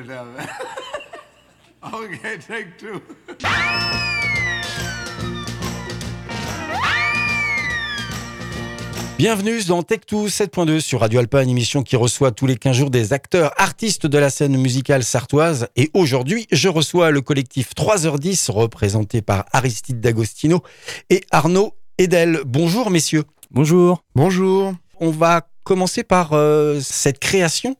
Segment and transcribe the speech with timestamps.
[0.00, 0.26] it up.
[1.94, 3.00] okay, take two.
[9.18, 12.90] Bienvenue dans Tech2 7.2 sur Radio Alpa, une émission qui reçoit tous les 15 jours
[12.90, 15.68] des acteurs, artistes de la scène musicale sartoise.
[15.76, 20.62] Et aujourd'hui, je reçois le collectif 3h10 représenté par Aristide D'Agostino
[21.10, 22.40] et Arnaud Edel.
[22.46, 23.24] Bonjour messieurs.
[23.50, 24.02] Bonjour.
[24.14, 24.72] Bonjour.
[25.00, 27.76] On va commencer par euh, cette création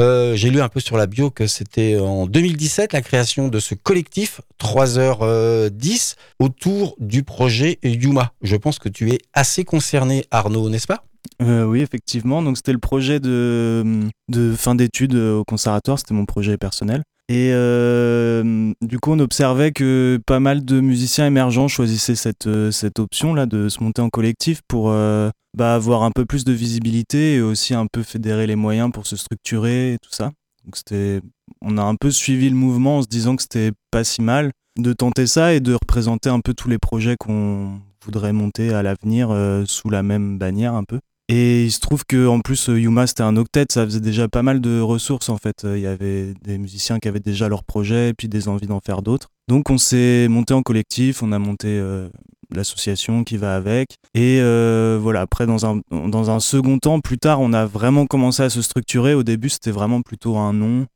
[0.00, 3.58] euh, j'ai lu un peu sur la bio que c'était en 2017 la création de
[3.58, 8.32] ce collectif 3h10 autour du projet Yuma.
[8.42, 11.04] Je pense que tu es assez concerné, Arnaud, n'est-ce pas?
[11.42, 12.42] Euh, oui, effectivement.
[12.42, 15.98] Donc, c'était le projet de, de fin d'études au conservatoire.
[15.98, 17.02] C'était mon projet personnel.
[17.30, 22.72] Et euh, du coup, on observait que pas mal de musiciens émergents choisissaient cette, euh,
[22.72, 26.52] cette option-là de se monter en collectif pour euh, bah, avoir un peu plus de
[26.52, 30.32] visibilité et aussi un peu fédérer les moyens pour se structurer et tout ça.
[30.64, 31.20] Donc c'était,
[31.62, 34.50] on a un peu suivi le mouvement en se disant que c'était pas si mal
[34.76, 38.82] de tenter ça et de représenter un peu tous les projets qu'on voudrait monter à
[38.82, 39.32] l'avenir
[39.66, 40.98] sous la même bannière un peu.
[41.32, 44.42] Et il se trouve que en plus Yuma c'était un octet, ça faisait déjà pas
[44.42, 45.64] mal de ressources en fait.
[45.64, 48.80] Il y avait des musiciens qui avaient déjà leurs projets et puis des envies d'en
[48.80, 49.28] faire d'autres.
[49.46, 52.08] Donc on s'est monté en collectif, on a monté euh,
[52.52, 53.90] l'association qui va avec.
[54.14, 58.06] Et euh, voilà, après dans un, dans un second temps, plus tard, on a vraiment
[58.06, 59.14] commencé à se structurer.
[59.14, 60.86] Au début c'était vraiment plutôt un nom.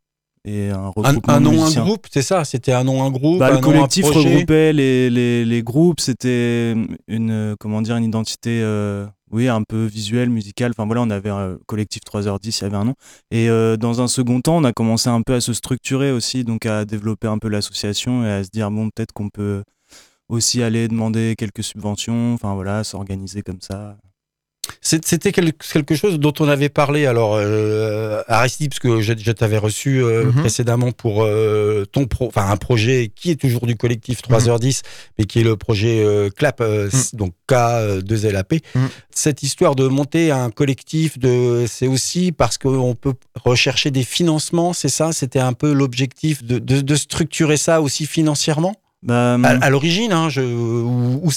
[0.46, 0.92] Et un,
[1.28, 4.74] un, nom, un groupe, c'est ça C'était un nom, un groupe bah, Le collectif regroupait
[4.74, 6.74] les, les, les groupes, c'était
[7.08, 10.70] une, comment dire, une identité euh, oui, un peu visuel, musical.
[10.70, 12.94] Enfin voilà, on avait un collectif 3h10, il y avait un nom.
[13.32, 16.44] Et euh, dans un second temps, on a commencé un peu à se structurer aussi,
[16.44, 19.64] donc à développer un peu l'association et à se dire, bon, peut-être qu'on peut
[20.28, 23.96] aussi aller demander quelques subventions, enfin voilà, s'organiser comme ça.
[24.84, 30.02] C'était quelque chose dont on avait parlé alors euh, Aristide parce que je, t'avais reçu
[30.02, 30.34] euh, mhm.
[30.34, 34.83] précédemment pour euh, ton pro, enfin un projet qui est toujours du collectif 3h10 mhm.
[35.18, 36.90] mais qui est le projet euh, CLAP mhm.
[37.14, 38.61] donc K2LAP.
[39.11, 44.74] Cette histoire de monter un collectif de c'est aussi parce qu'on peut rechercher des financements,
[44.74, 48.77] c'est ça, c'était un peu l'objectif de, de, de structurer ça aussi financièrement?
[49.05, 51.31] Bah, à, l'origine, hein, je, où,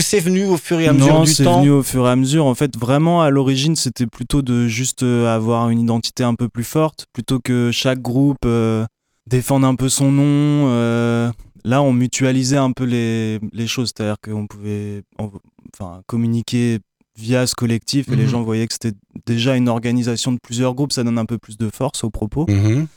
[0.00, 2.10] c'est venu au fur et à mesure non, du temps c'est venu au fur et
[2.10, 2.46] à mesure.
[2.46, 6.48] En fait, vraiment, à l'origine, c'était plutôt de juste euh, avoir une identité un peu
[6.48, 8.84] plus forte, plutôt que chaque groupe euh,
[9.28, 10.68] défende un peu son nom.
[10.68, 11.30] Euh,
[11.64, 16.80] là, on mutualisait un peu les, les choses, c'est-à-dire qu'on pouvait enfin, communiquer
[17.16, 18.30] via ce collectif et les mhm.
[18.30, 18.96] gens voyaient que c'était
[19.26, 22.46] déjà une organisation de plusieurs groupes, ça donne un peu plus de force aux propos.
[22.48, 22.88] Mhm.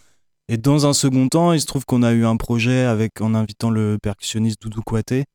[0.47, 3.33] Et dans un second temps, il se trouve qu'on a eu un projet avec, en
[3.33, 5.25] invitant le percussionniste Doudou Kouaté,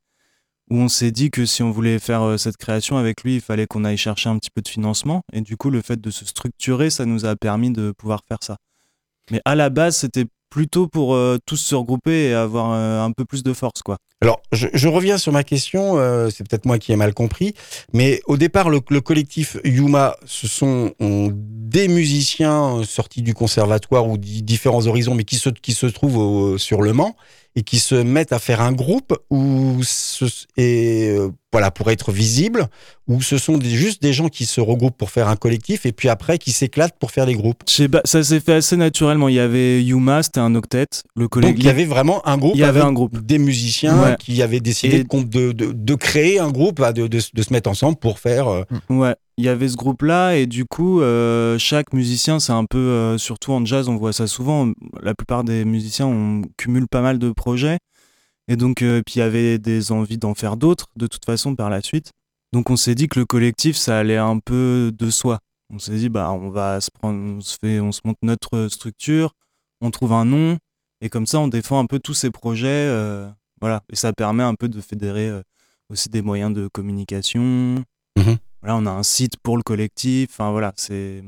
[0.71, 3.41] où on s'est dit que si on voulait faire euh, cette création avec lui, il
[3.41, 5.23] fallait qu'on aille chercher un petit peu de financement.
[5.33, 8.39] Et du coup, le fait de se structurer, ça nous a permis de pouvoir faire
[8.41, 8.57] ça.
[9.33, 13.13] Mais à la base, c'était plutôt pour euh, tous se regrouper et avoir euh, un
[13.13, 13.97] peu plus de force, quoi.
[14.23, 15.95] Alors, je, reviens sur ma question,
[16.31, 17.55] c'est peut-être moi qui ai mal compris,
[17.95, 24.87] mais au départ, le, collectif Yuma, ce sont des musiciens sortis du conservatoire ou différents
[24.87, 27.17] horizons, mais qui se, qui se trouvent sur le Mans
[27.57, 29.19] et qui se mettent à faire un groupe
[30.59, 32.69] euh, voilà pour être visible
[33.09, 36.09] ou ce sont juste des gens qui se regroupent pour faire un collectif et puis
[36.09, 37.63] après qui s'éclatent pour faire des groupes.
[38.05, 39.29] ça s'est fait assez naturellement.
[39.29, 41.57] Il y avait Yuma, c'était un octet, le collectif.
[41.57, 42.55] Donc il y avait vraiment un groupe.
[42.55, 46.51] Il y avait un groupe des musiciens qui avaient décidé de, de, de, créer un
[46.51, 48.49] groupe, bah, de, de, se mettre ensemble pour faire.
[48.49, 52.67] Euh, ouais il y avait ce groupe-là et du coup, euh, chaque musicien, c'est un
[52.67, 54.71] peu, euh, surtout en jazz, on voit ça souvent.
[55.03, 57.79] La plupart des musiciens, on cumule pas mal de projets
[58.51, 61.55] et donc, euh, puis il y avait des envies d'en faire d'autres de toute façon
[61.55, 62.13] par la suite.
[62.53, 65.39] Donc, on s'est dit que le collectif, ça allait un peu de soi.
[65.73, 68.69] On s'est dit, bah, on va se prendre, on se fait, on se monte notre
[68.69, 69.35] structure,
[69.81, 70.59] on trouve un nom
[71.01, 72.89] et comme ça, on défend un peu tous ces projets,
[73.61, 73.83] voilà.
[73.91, 75.31] Et ça permet un peu de fédérer
[75.89, 77.85] aussi des moyens de communication.
[78.19, 80.31] Mmh voilà, on a un site pour le collectif.
[80.33, 81.25] Enfin voilà, c'est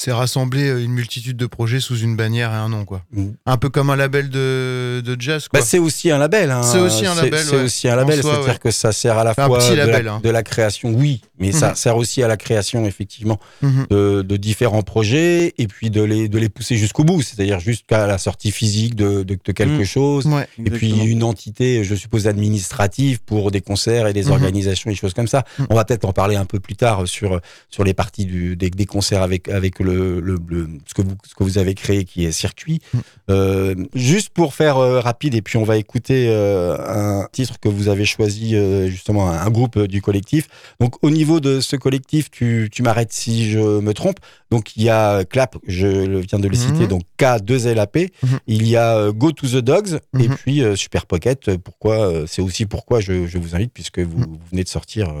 [0.00, 3.02] c'est rassembler euh, une multitude de projets sous une bannière et un nom, quoi.
[3.12, 3.26] Mm.
[3.44, 5.60] Un peu comme un label de, de jazz, quoi.
[5.60, 6.50] Bah, c'est aussi un label.
[6.50, 6.62] Hein.
[6.62, 7.44] C'est aussi un label.
[7.44, 10.20] C'est aussi un label, c'est-à-dire que ça sert à la fois hein.
[10.22, 11.74] de, la, création, oui, mais ça mhm.
[11.74, 13.86] sert aussi à la création, effectivement, mhm.
[13.90, 18.06] de, de, différents projets et puis de les, de les pousser jusqu'au bout, c'est-à-dire jusqu'à
[18.06, 19.84] la sortie physique de, de, quelque mhm.
[19.84, 20.26] chose.
[20.64, 24.98] et puis une entité, je suppose, administrative pour des concerts et des organisations et des
[24.98, 25.44] choses comme ça.
[25.68, 27.38] On va peut-être en parler un peu plus tard sur,
[27.68, 31.02] sur les parties du, des, des concerts avec, avec le le, le, le- ce, que
[31.02, 32.80] vous, ce que vous avez créé qui est Circuit.
[32.94, 32.98] Mm.
[33.30, 37.68] Euh, juste pour faire euh, rapide, et puis on va écouter euh, un titre que
[37.68, 38.56] vous avez choisi,
[38.88, 40.48] justement, un, un groupe du collectif.
[40.80, 44.18] Donc au niveau de ce collectif, tu, tu m'arrêtes si je me trompe.
[44.50, 45.86] Donc il y a Clap, je
[46.20, 46.74] viens de le Mhm.
[46.74, 48.10] citer, donc K2LAP.
[48.22, 48.38] Mhm.
[48.46, 50.36] Il y a Go to the Dogs et Mhm.
[50.36, 51.56] puis Super Pocket.
[51.58, 54.24] Pourquoi C'est aussi pourquoi je, je vous invite puisque vous, Mhm.
[54.26, 55.12] vous venez de sortir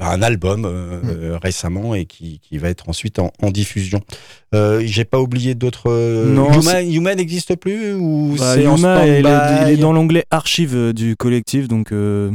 [0.00, 1.10] un album euh, Mhm.
[1.10, 4.00] euh, récemment et qui, qui va être ensuite en, en diffusion.
[4.54, 5.90] Euh, J'ai pas oublié d'autres.
[6.26, 6.48] Non,
[6.80, 10.24] Yuma, n'existe plus ou Bah, c'est en Yuma, il est, stand-by il est dans l'onglet
[10.30, 12.30] archive euh, du collectif, donc euh,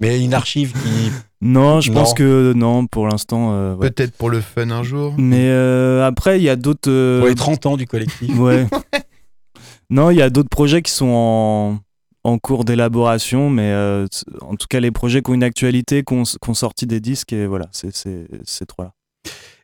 [0.00, 1.10] Mais une archive qui.
[1.40, 2.00] non, je Non.
[2.00, 3.50] pense que non pour l'instant.
[3.52, 3.90] euh, ouais.
[3.90, 5.14] Peut-être pour le fun un jour.
[5.18, 6.90] Mais euh, après, il y a d'autres.
[6.90, 8.36] euh, pour les 30 ans du collectif.
[8.38, 8.66] Ouais.
[9.90, 11.78] non, il y a d'autres projets qui sont en,
[12.24, 14.06] en cours d'élaboration, mais euh,
[14.42, 17.46] en tout cas, les projets qui ont une actualité, qui ont, sorti des disques, et
[17.46, 18.92] voilà, c'est ces trois-là.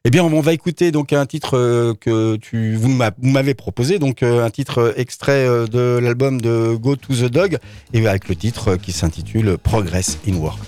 [0.06, 3.54] Eh bien, on va écouter donc un titre euh, que tu vous m'a- vous m'avez
[3.54, 7.58] proposé, donc euh, un titre extrait de l'album de Go to the Dog,
[7.92, 10.60] et avec le titre qui s'intitule Progress in Work.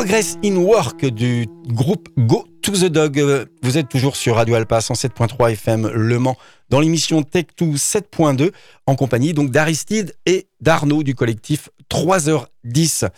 [0.00, 3.22] Progress in Work du groupe Go to the Dog.
[3.62, 6.38] Vous êtes toujours sur Radio Alpa 107.3 FM Le Mans
[6.70, 8.50] dans l'émission Tech2 7.2
[8.86, 13.10] en compagnie donc d'Aristide et d'Arnaud du collectif 3h10.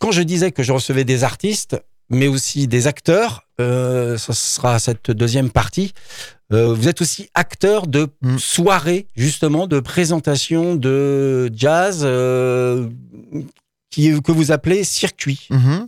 [0.00, 4.80] Quand je disais que je recevais des artistes, mais aussi des acteurs, euh, ce sera
[4.80, 5.92] cette deuxième partie.
[6.52, 8.38] Euh, vous êtes aussi acteur de Mm.
[8.38, 12.88] soirées, justement, de présentations de jazz euh,
[13.88, 15.46] qui, que vous appelez circuit.
[15.50, 15.83] Mhm.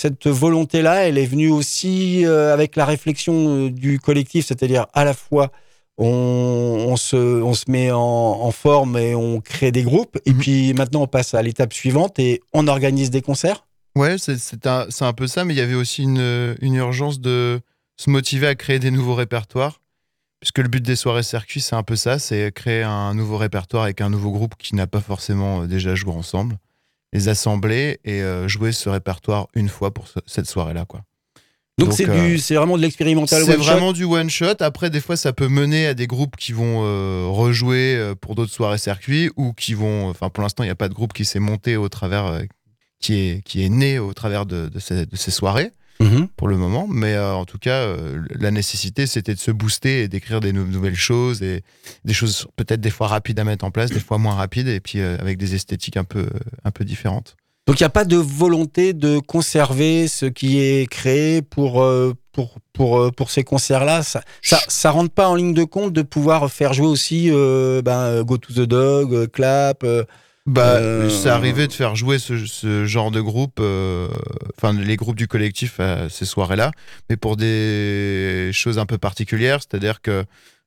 [0.00, 5.04] Cette volonté-là, elle est venue aussi euh, avec la réflexion euh, du collectif, c'est-à-dire à
[5.04, 5.52] la fois
[5.98, 10.32] on, on se, on se met en, en forme et on crée des groupes, et
[10.32, 10.38] Mhm.
[10.38, 13.66] puis maintenant on passe à l'étape suivante et on organise des concerts.
[13.94, 17.60] Ouais, c'est un, peu ça, mais il y avait aussi une, une urgence de
[17.98, 19.82] se motiver à créer des nouveaux répertoires.
[20.40, 23.82] Puisque le but des soirées circuits, c'est un peu ça, c'est créer un nouveau répertoire
[23.82, 26.56] avec un nouveau groupe qui n'a pas forcément euh, déjà joué ensemble,
[27.12, 30.84] les assembler et euh, jouer ce répertoire une fois pour ce- cette soirée-là.
[30.84, 31.02] quoi.
[31.78, 33.42] Donc c'est euh, c'est vraiment de l'expérimental.
[33.44, 34.54] C'est vraiment du one shot.
[34.60, 38.52] Après, des fois, ça peut mener à des groupes qui vont euh, rejouer pour d'autres
[38.52, 40.08] soirées circuits ou qui vont.
[40.10, 42.42] Enfin, pour l'instant, il n'y a pas de groupe qui s'est monté au travers, euh,
[43.00, 46.28] qui est qui est né au travers de, de ces, de ces soirées Mhm.
[46.36, 46.86] pour le moment.
[46.88, 50.52] Mais euh, en tout cas, euh, la nécessité, c'était de se booster et d'écrire des
[50.52, 51.62] nou- nouvelles choses et
[52.04, 54.80] des choses peut-être des fois rapides à mettre en place, des fois moins rapides et
[54.80, 56.28] puis euh, avec des esthétiques un peu
[56.64, 57.36] un peu différentes.
[57.66, 61.84] Donc il n'y a pas de volonté de conserver ce qui est créé pour,
[62.32, 64.02] pour, pour, pour ces concerts-là?
[64.02, 68.22] Ça, ça, ça rentre pas en ligne de compte de pouvoir faire jouer aussi ben,
[68.22, 69.84] Go to the Dog, Clap.
[70.46, 74.08] Bah, Euh, c'est arrivé de faire jouer ce, ce genre de groupe, euh,
[74.56, 76.72] enfin les groupes du collectif à ces soirées-là,
[77.08, 80.24] mais pour des choses un peu particulières, c'est-à-dire que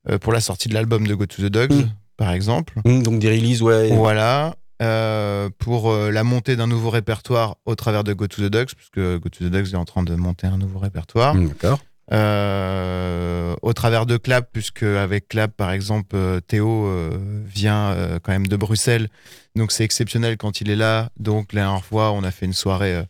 [0.09, 1.89] euh, pour la sortie de l'album de Go to the Dogs, Mm.
[2.17, 3.89] par exemple, hum, donc des releases, ouais.
[3.95, 8.69] voilà, euh, pour la montée d'un nouveau répertoire au travers de Go to the Dogs,
[8.77, 11.33] puisque Go to the Dogs est en train de monter un nouveau répertoire.
[11.35, 11.79] Hum, D'accord.
[12.11, 18.33] Euh, au travers de Clap, puisque avec Clap, par exemple, euh, Théo euh, vient quand
[18.33, 19.07] même de Bruxelles,
[19.55, 21.09] donc c'est exceptionnel quand il est là.
[21.17, 23.03] Donc la dernière fois, on a fait une soirée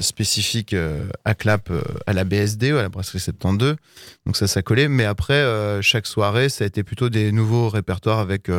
[0.00, 0.76] spécifique
[1.24, 1.72] à Clap,
[2.06, 3.76] à la BSD, à la Brasserie 72.
[4.26, 4.88] Donc ça, ça collait.
[4.88, 5.42] Mais après,
[5.80, 8.50] chaque soirée, ça a été plutôt des nouveaux répertoires avec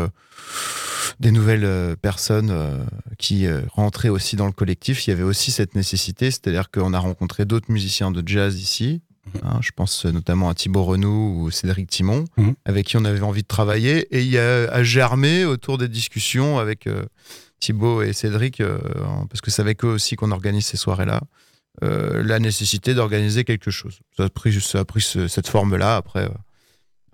[1.20, 2.88] des nouvelles personnes
[3.20, 7.00] qui rentraient aussi dans le collectif, il y avait aussi cette nécessité, c'est-à-dire qu'on a
[7.00, 9.02] rencontré d'autres musiciens de jazz ici.
[9.44, 12.54] Hein, je pense notamment à Thibaut Renaud ou Cédric Timon, Mhm.
[12.66, 14.08] avec qui on avait envie de travailler.
[14.16, 17.06] Et il y a à germer autour des discussions avec euh,
[17.60, 18.80] Thibaut et Cédric, euh,
[19.30, 21.22] parce que c'est avec eux aussi qu'on organise ces soirées-là,
[21.84, 24.00] euh, la nécessité d'organiser quelque chose.
[24.18, 25.96] Ça a pris, ça a pris ce- cette forme-là.
[25.96, 26.30] Après,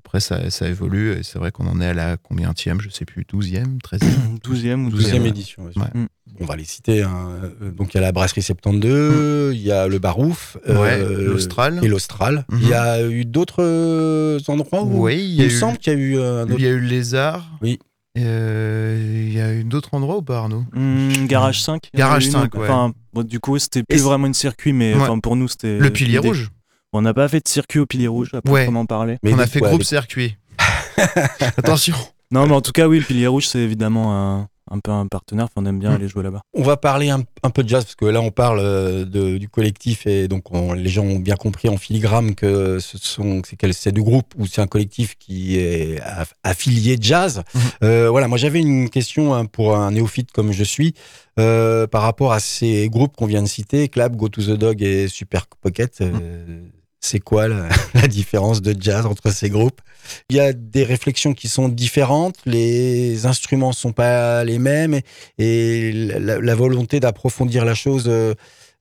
[0.08, 1.12] après ça, ça évolue.
[1.12, 4.40] Et c'est vrai qu'on en est à la combienième, je sais plus, 12e, 13e.
[4.42, 5.26] 12e ou 12e 12e.
[5.28, 5.64] édition.
[5.66, 5.72] ouais.
[5.76, 6.02] Ouais.
[6.02, 6.08] Mm.
[6.40, 7.04] On va les citer.
[7.04, 7.30] hein.
[7.62, 11.28] Euh, Donc il y a la Brasserie 72, il y a le Barouf, Ouais, euh,
[11.28, 11.80] l'Austral.
[11.84, 12.46] et l'Austral.
[12.50, 12.60] Mhm.
[12.62, 15.78] Il y a eu d'autres euh, endroits où Oui, il y il a me semble
[15.78, 16.56] qu'il y a eu un autre.
[16.58, 17.50] il y a eu le Lézard.
[17.62, 17.80] Oui.
[18.18, 20.64] Euh, il y a eu d'autres endroits ou pas, Arnaud?
[20.74, 21.90] Hmm, Garage 5.
[21.94, 22.62] il y en a Garage une, 5, ouais.
[22.64, 25.08] Enfin, bon, du coup, c'était plus vraiment une circuit, mais Ouais.
[25.22, 25.78] pour nous, c'était.
[25.80, 26.18] Le Pilier.
[26.20, 26.50] Rouge.
[26.98, 28.42] On n'a pas fait de circuit au Pilier Rouge, à Ouais.
[28.64, 29.18] proprement parler.
[29.24, 30.36] Mais on a fait ouais, groupe circuit.
[31.58, 31.96] Attention.
[32.32, 35.08] Non, mais en tout cas, oui, le Pilier Rouge, c'est évidemment un, un peu un
[35.08, 35.46] partenaire.
[35.46, 35.96] Enfin, on aime bien Mm.
[35.96, 36.42] aller jouer là-bas.
[36.54, 39.38] On va parler un, un peu de jazz parce que là on parle euh, de-
[39.38, 43.42] du collectif et donc on- les gens ont bien compris en filigrane que ce sont
[43.48, 47.44] c'est quel- c'est du groupe ou c'est un collectif qui est aff- affilié jazz.
[47.54, 47.62] Mhm.
[47.84, 50.94] Euh, voilà, moi j'avais une question hein, pour un néophyte comme je suis
[51.40, 54.82] euh, par rapport à ces groupes qu'on vient de citer, Clap, Go to the Dog
[54.82, 56.02] et Super Pocket.
[56.02, 56.60] euh,
[57.00, 59.82] c'est quoi la, la différence de jazz entre ces groupes?
[60.30, 65.04] Il y a des réflexions qui sont différentes, les instruments sont pas les mêmes et,
[65.38, 68.34] et la, la volonté d'approfondir la chose euh,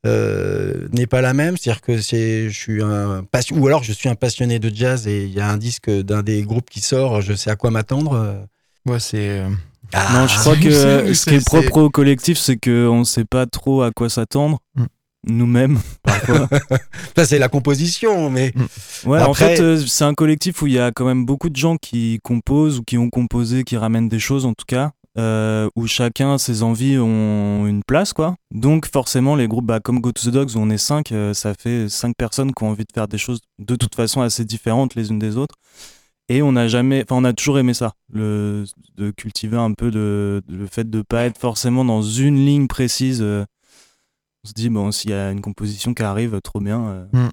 [0.06, 1.56] euh, n'est pas la même.
[1.56, 5.24] C'est-à-dire que c'est, je suis un ou alors je suis un passionné de jazz et
[5.24, 8.46] il y a un disque d'un des groupes qui sort, je sais à quoi m'attendre.
[8.86, 9.40] Ouais, c'est.
[9.40, 9.48] euh,
[9.92, 13.04] Ah, non, je crois que c'est- ce qui est propre au collectif, c'est qu'on ne
[13.04, 14.58] sait pas trop à quoi s'attendre.
[14.76, 14.84] Mm.
[15.26, 16.48] Nous-mêmes, parfois.
[17.16, 18.52] ça c'est la composition, mais
[19.04, 21.56] Ouais, en fait, euh, c'est un collectif où il y a quand même beaucoup de
[21.56, 25.68] gens qui composent ou qui ont composé, qui ramènent des choses en tout cas, euh,
[25.76, 28.36] où chacun ses envies ont une place, quoi.
[28.54, 31.32] Donc forcément, les groupes bah, comme Go to the Dogs, où on est cinq, euh,
[31.34, 34.44] ça fait cinq personnes qui ont envie de faire des choses de toute façon assez
[34.44, 35.54] différentes les unes des autres.
[36.28, 38.64] Et on n'a jamais, enfin, on a toujours aimé ça, le,
[38.96, 42.66] de cultiver un peu de, de- le fait de pas être forcément dans une ligne
[42.66, 43.20] précise.
[43.22, 43.44] euh,
[44.46, 47.28] on se dit bon, s'il y a une composition qui arrive, trop bien, euh, Mm.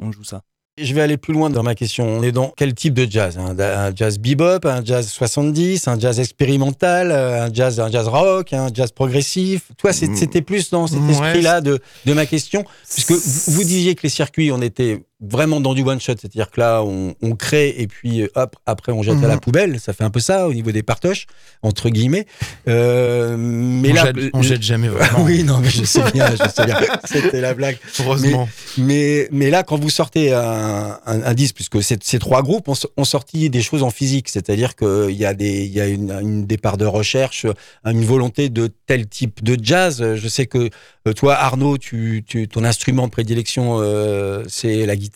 [0.00, 0.42] on, on joue ça.
[0.78, 2.06] je vais aller plus loin dans ma question.
[2.06, 3.38] On est dans quel type de jazz?
[3.38, 8.08] Un, un jazz bebop, un jazz 70, un jazz expérimental, euh, un jazz, un jazz
[8.08, 9.70] rock, un jazz progressif?
[9.78, 10.16] Toi, c'est- Mm.
[10.16, 12.64] c'était plus dans cet esprit-là de, de ma question.
[12.92, 16.50] Puisque vous, vous disiez que les circuits, on était vraiment dans du one shot, c'est-à-dire
[16.50, 19.40] que là, on, on crée et puis euh, hop, après on jette à la Mhm.
[19.40, 19.80] poubelle.
[19.80, 21.26] Ça fait un peu ça au niveau des partoches,
[21.62, 22.26] entre guillemets.
[22.68, 25.24] Euh, mais on, là, jette, on jette jamais vraiment.
[25.24, 26.76] oui, non, mais je sais bien, je sais bien.
[27.04, 27.78] C'était la blague.
[28.00, 28.48] Heureusement.
[28.78, 32.68] Mais, mais là, quand vous sortez un, un, un disque, puisque ces, ces trois groupes
[32.68, 35.86] ont, ont sorti des choses en physique, c'est-à-dire qu'il y a, des, il y a
[35.86, 37.46] une, une départ de recherche,
[37.84, 40.14] une volonté de tel type de jazz.
[40.14, 40.70] Je sais que
[41.08, 45.09] euh, toi, Arnaud, tu, tu, ton instrument de prédilection, euh, c'est la guitare.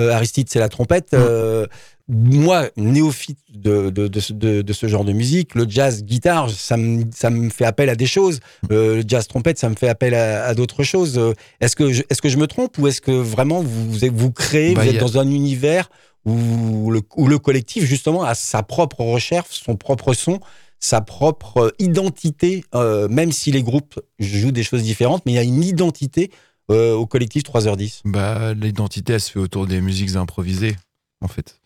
[0.00, 1.14] Euh, Aristide, c'est la trompette.
[1.14, 1.66] Euh,
[2.08, 6.50] moi, néophyte de, de, de, ce- de, de ce genre de musique, le jazz guitare,
[6.50, 8.40] ça me, ça me fait appel à des choses.
[8.72, 11.20] Euh, le jazz trompette, ça me fait appel à, à d'autres choses.
[11.60, 14.74] Est-ce que, je, est-ce que je me trompe ou est-ce que vraiment vous, vous, créez,
[14.74, 15.88] Bah, vous êtes a- dans un univers
[16.26, 20.40] où le, où le collectif, justement, a sa propre recherche, son propre son,
[20.80, 25.38] sa propre identité, euh, même si les groupes jouent des choses différentes, mais il y
[25.38, 26.30] a une identité
[26.70, 28.02] euh, au collectif 3h10.
[28.04, 30.76] Bah, l'identité, elle se fait autour des musiques improvisées,
[31.20, 31.60] en fait.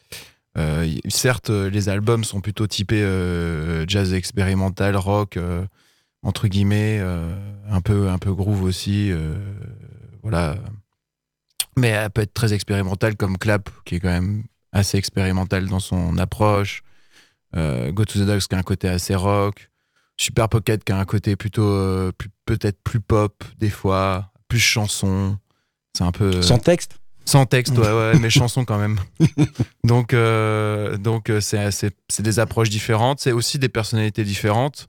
[0.56, 3.04] Euh, certes, euh, les albums sont plutôt typés
[3.86, 5.38] jazz expérimental, rock,
[6.22, 7.00] entre guillemets,
[7.68, 9.12] un peu, un peu groove aussi,
[10.22, 10.56] voilà.
[11.76, 15.80] Mais elle peut être très expérimentale comme Clap, qui est quand même assez expérimental dans
[15.80, 16.82] son approche.
[17.54, 19.70] Go to the Dogs, qui a un côté assez rock.
[20.16, 22.10] Super Pocket, qui a un côté plutôt,
[22.46, 25.36] peut-être plus pop, des fois, plus chanson.
[25.96, 26.40] C'est un peu.
[26.42, 29.00] Sans texte Sans texte, ouais, ouais, mais chansons quand même.
[29.84, 33.18] donc, euh, donc euh, c'est, c'est, c'est des approches différentes.
[33.18, 34.86] C'est aussi des personnalités différentes.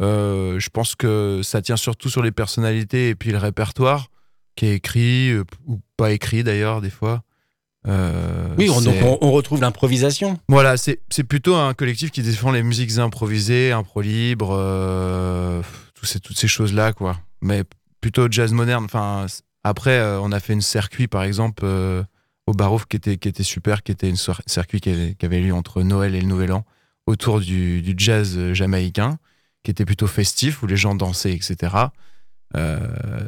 [0.00, 4.06] Euh, je pense que ça tient surtout sur les personnalités et puis le répertoire
[4.54, 7.22] qui est écrit euh, ou pas écrit d'ailleurs des fois.
[7.88, 10.38] Euh, Oui, on, donc on, on retrouve l'improvisation.
[10.48, 15.62] voilà, c'est, c'est plutôt un collectif qui défend les musiques improvisées, impro libre, euh,
[16.02, 17.18] ces, toutes ces choses-là, quoi.
[17.42, 17.64] Mais
[18.00, 18.84] plutôt jazz moderne.
[18.84, 19.26] Enfin,
[19.64, 22.02] après, euh, on a fait une circuit, par exemple, euh,
[22.46, 24.16] au Barouf qui était, qui était super, qui était une
[24.46, 26.64] circuit qui avait, qui avait lieu entre Noël et le Nouvel An,
[27.06, 29.18] autour du, du jazz euh, jamaïcain,
[29.62, 31.88] qui était plutôt festif, où les gens dansaient, etc.
[32.56, 32.78] Euh,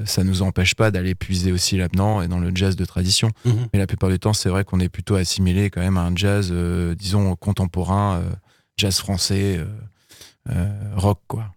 [0.05, 3.31] ça nous empêche pas d'aller puiser aussi là-dedans et dans le jazz de tradition.
[3.73, 6.17] Mais la plupart du temps, c'est vrai qu'on est plutôt assimilé quand même à un
[6.17, 8.31] jazz, euh, disons, contemporain, euh,
[8.77, 9.61] jazz français.
[10.97, 11.53] rock, quoi.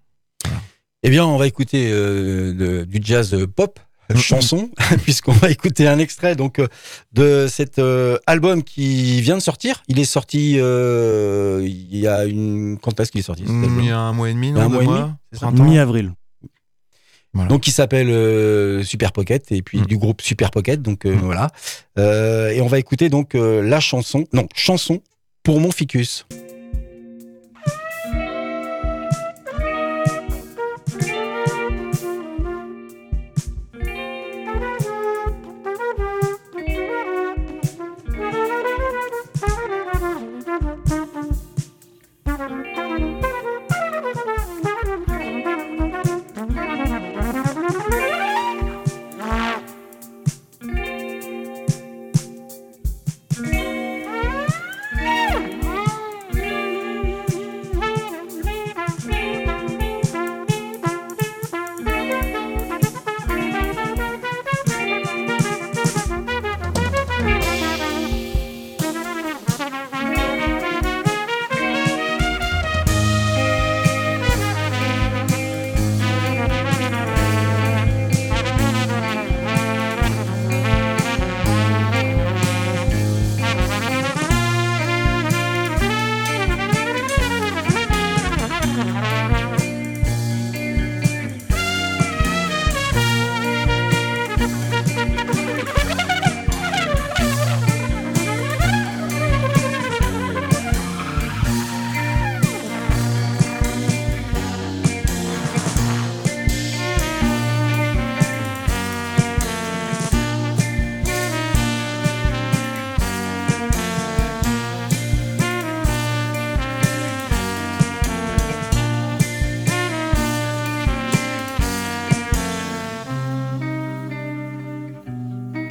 [1.07, 3.79] Eh bien, on va écouter euh, de- du jazz pop.
[4.15, 4.69] Chanson
[5.03, 6.67] puisqu'on va écouter un extrait donc euh,
[7.13, 12.25] de cet euh, album qui vient de sortir il est sorti euh, il y a
[12.25, 13.79] une quand est-ce qu'il est sorti cet album?
[13.79, 15.39] Il y a un mois et demi, non un deux mois et mois demi, c'est
[15.39, 15.47] ça?
[15.47, 16.12] Printemps Mi-avril.
[17.33, 17.50] Voilà.
[17.50, 19.85] donc il s'appelle euh, Super Pocket et puis Mm.
[19.88, 21.19] du groupe Super Pocket donc euh, Mm.
[21.21, 21.50] voilà
[21.97, 25.01] Euh, et on va écouter donc euh, la chanson non chanson
[25.41, 26.27] pour mon ficus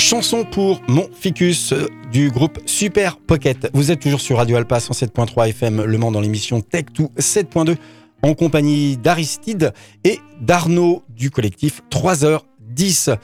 [0.08, 1.72] Chanson pour mon ficus
[2.12, 3.70] du groupe Super Pocket.
[3.72, 7.76] Vous êtes toujours sur Radio Alpa 107.3 FM Le Mans dans l'émission Tech 2 7.2
[8.20, 9.72] en compagnie d'Aristide
[10.04, 13.16] et d'Arnaud du collectif 3h10.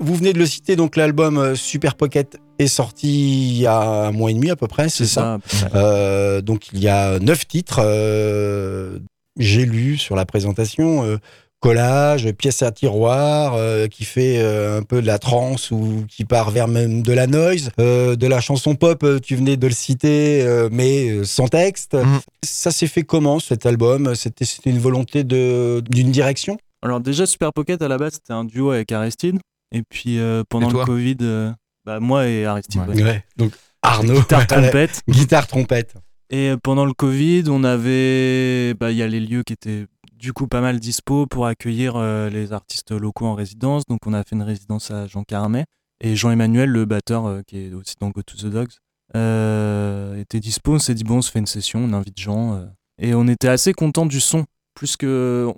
[0.00, 4.12] Vous venez de le citer, donc l'album Super Pocket est sorti il y a un
[4.12, 5.38] mois et demi à peu près, c'est ça.
[5.74, 7.80] Euh, donc il y a neuf titres.
[7.84, 8.98] euh,
[9.38, 11.18] J'ai lu sur la présentation euh,
[11.62, 16.24] collage, pièce à tiroir, euh, qui fait euh, un peu de la trance ou qui
[16.24, 19.06] part vers même de la noise, euh, de la chanson pop.
[19.22, 21.94] Tu venais de le citer, euh, mais sans texte.
[21.94, 22.20] Mhm.
[22.44, 24.14] Ça s'est fait comment cet album?
[24.16, 26.58] C'était c'était une volonté de d'une direction?
[26.82, 29.38] Alors déjà Super Pocket à la base c'était un duo avec Aristide
[29.72, 31.52] et puis euh, pendant Et le Covid euh,
[31.86, 33.02] bah, moi et Aristide Ouais.
[33.02, 33.24] ouais.
[33.36, 35.94] Donc Arnaud, guitare trompette guitare trompette.
[36.30, 39.86] et pendant le Covid on avait bah il y a les lieux qui étaient
[40.22, 43.82] du coup pas mal dispo pour accueillir euh, les artistes locaux en résidence.
[43.86, 45.64] Donc on a fait une résidence à Jean Caramet
[46.00, 48.70] et Jean-Emmanuel le batteur euh, qui est aussi dans Go to the Dogs
[49.16, 50.74] euh, était dispo.
[50.74, 53.48] On s'est dit bon on se fait une session on invite Jean et on était
[53.48, 55.48] assez content du son plus que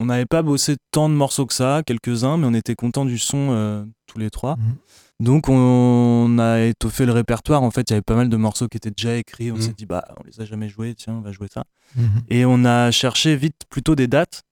[0.00, 3.18] on- n'avait pas bossé tant de morceaux que ça, quelques-uns, mais on était content du
[3.18, 4.56] son euh, tous les trois.
[4.56, 4.74] Mhm.
[5.18, 7.62] Donc on a étoffé le répertoire.
[7.62, 9.50] En fait, il y avait pas mal de morceaux qui étaient déjà écrits.
[9.50, 9.60] On Mhm.
[9.62, 11.64] s'est dit bah on les a jamais joués, tiens on va jouer ça.
[11.96, 12.22] Mhm.
[12.28, 14.42] Et on a cherché vite plutôt des dates,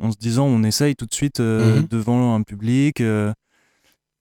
[0.00, 3.00] en se disant on essaye tout de suite euh, devant un public.
[3.00, 3.32] euh,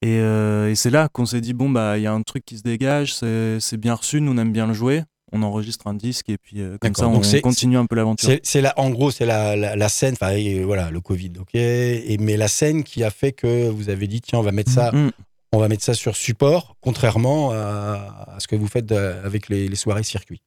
[0.04, 2.44] et euh, et c'est là qu'on s'est dit bon bah il y a un truc
[2.46, 5.04] qui se dégage, c'est c'est bien reçu, nous on aime bien le jouer.
[5.32, 8.38] On enregistre un disque et puis euh, comme ça on continue un peu l'aventure.
[8.44, 11.56] C'est la, en gros, c'est la, la, la scène, enfin voilà, le Covid, ok.
[11.56, 14.72] Et mais la scène qui a fait que vous avez dit tiens, on va mettre
[14.72, 15.12] ça, Mhm.
[15.54, 19.48] on va mettre ça sur support, contrairement à, à ce que vous faites euh, avec
[19.50, 20.42] les, les soirées circuits.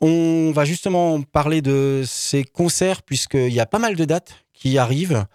[0.00, 4.78] On va justement parler de ces concerts puisqu'il y a pas mal de dates qui
[4.78, 5.26] arrivent.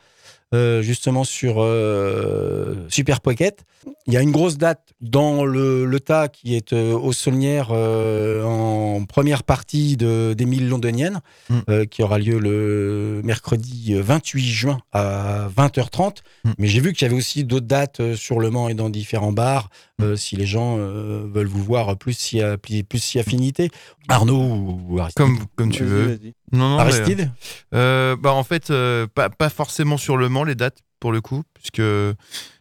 [0.55, 3.63] Euh, justement sur euh, Super Pocket.
[4.07, 7.69] Il y a une grosse date dans le, le tas qui est euh, au Saulnières
[7.71, 11.59] euh, en première partie de- d'Émile Londonienne, Mm.
[11.69, 16.17] euh, qui aura lieu le mercredi 28 juin à 20h30.
[16.43, 16.51] Mm.
[16.57, 19.31] Mais j'ai vu qu'il y avait aussi d'autres dates sur Le Mans et dans différents
[19.33, 19.69] bars,
[20.01, 23.69] euh, si les gens euh, veulent vous voir plus si, plus, plus si affinité.
[24.07, 26.19] Arnaud ou Aristide Comme, comme tu veux.
[26.55, 27.31] Non, non, mais, Aristide
[27.73, 31.21] euh, bah, en fait, euh, pas, pas forcément sur le Mans, les dates, pour le
[31.21, 31.43] coup.
[31.53, 31.81] Puisque,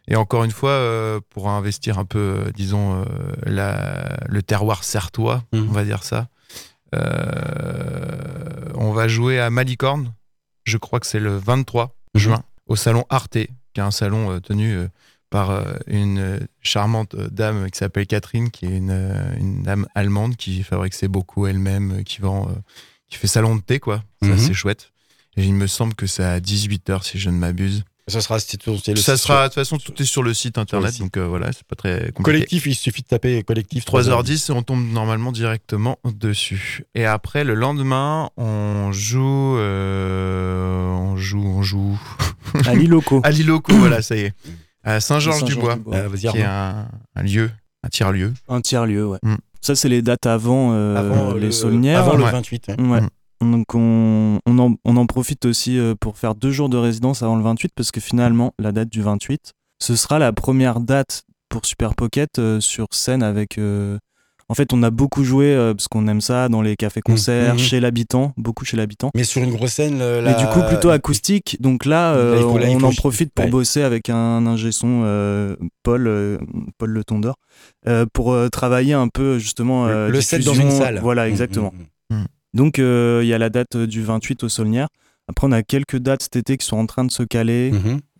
[0.07, 3.05] et encore une fois, euh, pour investir un peu, euh, disons, euh,
[3.45, 5.67] la, le terroir sertois, Mhm.
[5.69, 6.27] on va dire ça,
[6.95, 10.13] euh, on va jouer à Malicorne.
[10.65, 14.39] Je crois que c'est le 23 juin, au salon Arte, qui est un salon euh,
[14.39, 14.87] tenu euh,
[15.29, 19.63] par euh, une euh, charmante euh, dame qui s'appelle Catherine, qui est une, euh, une
[19.63, 22.53] dame allemande qui fabrique ses bocaux elle-même, euh, qui vend, euh,
[23.09, 24.03] qui fait salon de thé, quoi.
[24.21, 24.35] C'est Mhm.
[24.35, 24.91] assez chouette.
[25.37, 27.83] Et il me semble que c'est à 18h, si je ne m'abuse.
[28.07, 30.21] Ça sera, c'est tout- c'est le Ça site sera, de toute façon, tout est sur
[30.21, 31.01] le site internet, site.
[31.01, 32.21] donc euh, voilà, c'est pas très compliqué.
[32.23, 32.65] collectif.
[32.67, 36.83] Il suffit de taper collectif 3h10 et on tombe normalement directement dessus.
[36.93, 39.57] Et après, le lendemain, on joue.
[39.57, 41.99] euh, on joue, on joue.
[42.65, 43.21] À l'Iloco.
[43.23, 44.33] À Liloco, voilà, ça y est.
[44.83, 47.49] À Saint-Georges-du-Bois, vas-y, qui est un, un lieu,
[47.83, 48.33] un tiers-lieu.
[48.47, 49.19] Un tiers-lieu, ouais.
[49.23, 49.35] Mm.
[49.65, 51.99] Ça, c'est les dates avant, euh, Avant les le- Saulnières.
[52.01, 52.31] Avant le Ouais.
[52.31, 52.69] 28.
[52.69, 52.75] hein.
[52.89, 53.01] Ouais.
[53.01, 53.51] Mm.
[53.51, 57.21] Donc on, on, en, on en profite aussi euh, pour faire deux jours de résidence
[57.23, 59.51] avant le 28 parce que finalement la date du 28
[59.81, 63.97] ce sera la première date pour Super Pocket euh, sur scène avec euh,
[64.47, 67.53] en fait on a beaucoup joué euh, parce qu'on aime ça dans les cafés concerts
[67.53, 67.59] Mhm.
[67.59, 70.89] chez l'habitant beaucoup chez l'habitant Mais sur une grosse scène, le- mais du coup plutôt
[70.89, 73.51] acoustique donc là, euh, Là, là, on en profite pour ouais.
[73.51, 76.37] bosser avec un ingé son euh, Paul euh,
[76.77, 77.35] Paul Le Tondeur
[77.87, 80.99] euh, pour euh, travailler un peu justement euh, le set dans une salle.
[81.01, 81.73] voilà exactement
[82.53, 84.87] donc euh, il y a la date du 28 au Saulnières.
[85.27, 87.73] Après on a quelques dates cet été qui sont en train de se caler.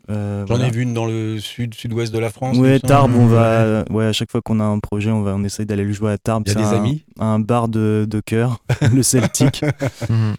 [0.07, 0.15] Mhm.
[0.15, 0.67] Euh, J'en voilà.
[0.67, 2.57] ai vu une dans le sud, sud-ouest de la France.
[2.57, 2.79] Ouais.
[2.79, 3.83] Tarbes, on va.
[3.89, 6.11] Ouais, à chaque fois qu'on a un projet, on va, on essaye d'aller le jouer
[6.11, 6.43] à Tarbes.
[6.45, 7.03] Il y a des un- amis.
[7.19, 8.59] Un bar de, de cœur,
[8.93, 9.63] le Celtic.
[10.09, 10.35] Mhm.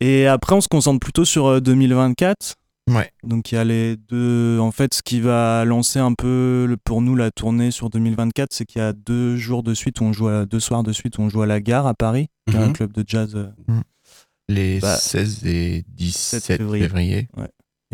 [0.00, 2.56] Et après, on se concentre plutôt sur euh, 2024.
[2.90, 3.10] Ouais.
[3.22, 4.58] Donc il y a les deux.
[4.60, 8.48] En fait, ce qui va lancer un peu le- pour nous la tournée sur 2024,
[8.52, 10.92] c'est qu'il y a deux jours de suite où on joue à deux soirs de
[10.92, 12.72] suite où on joue à la Gare à Paris, qui est un Mhm.
[12.74, 13.46] club de jazz euh,
[14.50, 16.82] Les Bah, 16 et 17 février.
[16.82, 17.28] février.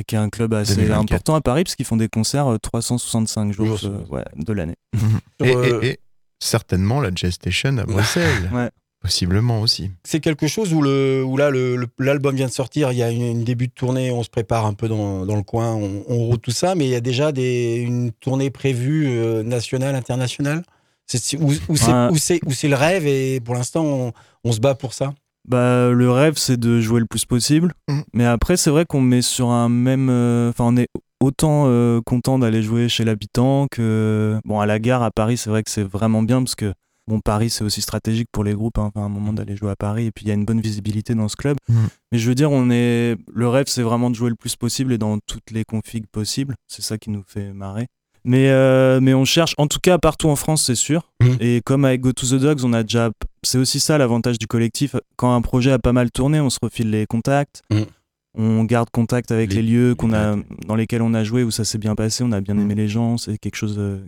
[0.01, 1.01] Et qui est un club assez 2024.
[1.03, 4.53] important à Paris parce qu'ils font des concerts euh, 365 jours Jours, euh, ouais, de
[4.53, 4.77] l'année.
[5.45, 5.99] Et, euh, et- et
[6.41, 8.51] certainement la Jazz Station à Bruxelles.
[8.53, 8.71] Ouais.
[9.03, 9.91] Possiblement aussi.
[10.05, 13.03] C'est quelque chose où, le, où là, le- le- l'album vient de sortir, il y
[13.03, 15.73] a une, une début de tournée, on se prépare un peu dans, dans le coin,
[15.75, 19.43] on, on roule tout ça, mais il y a déjà des, une tournée prévue euh,
[19.43, 20.63] nationale, internationale?
[21.07, 21.77] C'est, où, où
[22.19, 24.13] c'est, où le rêve et pour l'instant, on,
[24.45, 25.15] on se bat pour ça?
[25.49, 27.73] Bah, le rêve, c'est de jouer le plus possible.
[27.89, 28.05] Mhm.
[28.13, 30.09] Mais après, c'est vrai qu'on met sur un même.
[30.11, 30.89] euh, Enfin, on est
[31.21, 34.39] autant euh, content d'aller jouer chez l'habitant que.
[34.45, 36.73] Bon, à la gare à Paris, c'est vrai que c'est vraiment bien parce que.
[37.09, 39.75] Bon, Paris, c'est aussi stratégique pour les groupes, hein, à un moment d'aller jouer à
[39.75, 41.57] Paris, et puis il y a une bonne visibilité dans ce club.
[41.69, 41.89] Mhm.
[42.13, 44.93] Mais je veux dire, on est, le rêve, c'est vraiment de jouer le plus possible
[44.93, 46.55] et dans toutes les configs possibles.
[46.69, 47.89] C'est ça qui nous fait marrer.
[48.25, 51.11] Mais, euh, mais on cherche, en tout cas partout en France, c'est sûr.
[51.21, 51.37] Mhm.
[51.41, 53.11] Et comme avec Go to the Dogs, on a déjà.
[53.43, 54.97] C'est aussi ça l'avantage du collectif.
[55.17, 57.63] Quand un projet a pas mal tourné, on se refile les contacts.
[57.71, 57.87] Mhm.
[58.35, 61.51] On garde contact avec Les- les, lieux qu'on a, dans lesquels on a joué, où
[61.51, 62.61] ça s'est bien passé, on a bien Mhm.
[62.63, 63.99] aimé les gens, c'est quelque chose euh,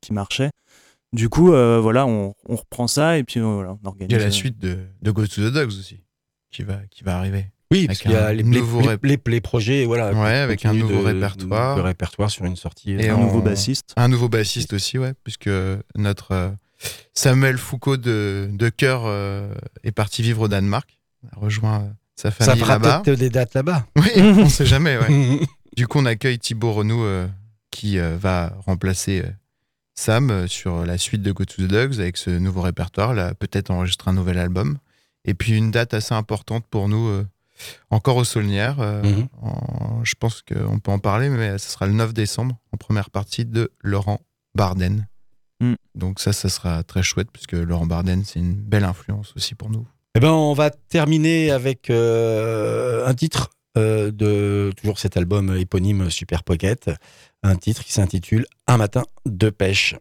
[0.00, 0.50] qui marchait.
[1.12, 4.08] Du coup, euh, voilà, on, on reprend ça et puis euh, voilà, on organise.
[4.10, 6.00] Il y a la suite de, de Go to the Dogs aussi
[6.50, 7.46] qui va, qui va arriver.
[7.70, 10.12] Oui, Avec parce qu'il y a un les, les- nouveau les- les- les projets, voilà.
[10.12, 11.76] Ouais, avec un nouveau de- répertoire.
[11.76, 12.92] de répertoire sur une sortie.
[12.92, 13.92] Et un nouveau bassiste.
[13.96, 15.50] Un nouveau bassiste aussi, ouais, puisque
[15.94, 16.50] notre euh,
[17.18, 19.52] Samuel Foucault de, de Cœur euh,
[19.82, 20.98] est parti vivre au Danemark.
[21.32, 23.00] A rejoint euh, sa ça famille fera là-bas.
[23.04, 23.86] peut-être des dates là-bas.
[23.96, 25.40] Oui, on sait jamais, ouais.
[25.76, 27.26] Du coup, on accueille Thibaut Renou euh,
[27.72, 29.24] qui va remplacer
[29.96, 33.14] Sam sur la suite de Go to the Dogs avec ce nouveau répertoire.
[33.14, 34.78] Là, peut-être enregistrer un nouvel album.
[35.24, 37.24] Et puis une date assez importante pour nous,
[37.90, 38.76] encore au Saulnières.
[38.80, 39.26] euh, Mhm.
[39.42, 43.10] en- je pense qu'on peut en parler, mais ce sera le 9 décembre, en première
[43.10, 44.20] partie de Laurent
[44.54, 45.06] Barden.
[45.60, 45.74] Mm.
[45.94, 49.70] Donc ça, ça sera très chouette, puisque Laurent Barden, c'est une belle influence aussi pour
[49.70, 49.86] nous.
[50.14, 56.10] Eh ben, on va terminer avec euh, un titre euh, de toujours cet album éponyme
[56.10, 56.90] Super Pocket,
[57.42, 59.94] un titre qui s'intitule Un matin de pêche.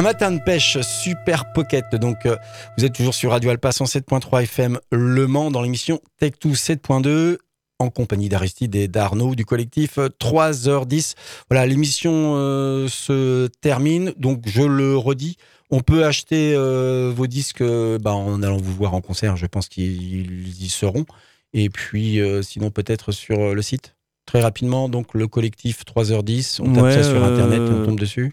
[0.00, 1.94] Un matin de pêche super pocket.
[1.96, 2.34] Donc, euh,
[2.78, 7.36] vous êtes toujours sur Radio Alpa 107.3 FM Le Mans dans l'émission Tech 2 7.2
[7.78, 11.16] en compagnie d'Aristide et d'Arnaud du collectif 3h10.
[11.50, 14.14] Voilà, l'émission euh, se termine.
[14.16, 15.36] Donc, je le redis,
[15.70, 19.36] on peut acheter euh, vos disques bah, en allant vous voir en concert.
[19.36, 21.04] Je pense qu'ils y seront.
[21.52, 23.94] Et puis, euh, sinon, peut-être sur le site.
[24.30, 26.60] Très rapidement, donc le collectif 3h10.
[26.62, 28.32] On tape Ouais, ça sur Internet et on euh, tombe dessus.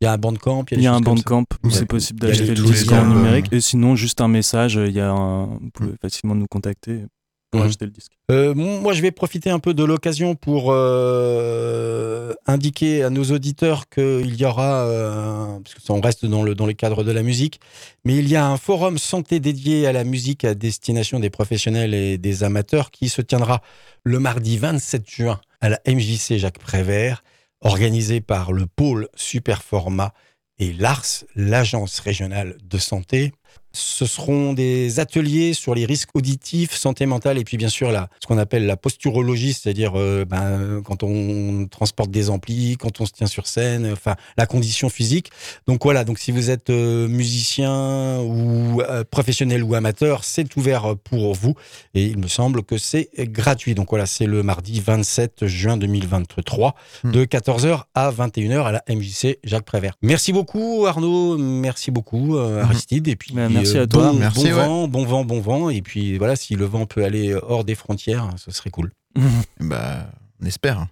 [0.00, 0.64] Il y a un bandcamp.
[0.72, 1.44] Il y a un bandcamp.
[1.64, 1.72] où Ouais.
[1.72, 3.46] c'est possible y a d'acheter les- le les disque en numérique.
[3.52, 5.46] Et sinon, juste un message, il y a un...
[5.46, 7.04] vous pouvez facilement nous contacter
[7.50, 7.66] pour Mhm.
[7.68, 8.12] acheter le disque.
[8.30, 13.88] Euh, moi, je vais profiter un peu de l'occasion pour euh, indiquer à nos auditeurs
[13.88, 17.12] qu'il y aura, euh, parce que ça, on reste dans le, dans le cadre de
[17.12, 17.60] la musique,
[18.04, 21.94] mais il y a un forum santé dédié à la musique à destination des professionnels
[21.94, 23.62] et des amateurs qui se tiendra
[24.04, 27.22] le mardi 27 juin à la MJC Jacques Prévert,
[27.66, 30.14] organisé par le pôle Superformat
[30.58, 33.32] et l'ARS, l'Agence régionale de santé.
[33.76, 38.08] Ce seront des ateliers sur les risques auditifs, santé mentale et puis bien sûr la,
[38.20, 43.06] ce qu'on appelle la posturologie, c'est-à-dire euh, ben, quand on transporte des amplis, quand on
[43.06, 45.30] se tient sur scène, enfin la condition physique.
[45.66, 50.96] Donc voilà, donc si vous êtes euh, musicien ou euh, professionnel ou amateur, c'est ouvert
[51.04, 51.54] pour vous
[51.94, 53.74] et il me semble que c'est gratuit.
[53.74, 57.10] Donc voilà, c'est le mardi 27 juin 2023 Hmm.
[57.10, 59.94] de 14h à 21h à la MJC Jacques Prévert.
[60.02, 64.12] Merci beaucoup Arnaud, merci beaucoup euh, Aristide et puis Ben, merci à toi.
[64.12, 64.52] bon, Merci, bon ouais.
[64.66, 67.74] vent, bon vent, bon vent et puis voilà, si le vent peut aller hors des
[67.74, 68.92] frontières, ce serait cool.
[69.60, 70.06] Bah,
[70.42, 70.78] on espère.
[70.80, 70.88] hein.